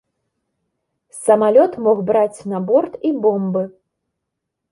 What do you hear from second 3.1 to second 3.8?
бомбы.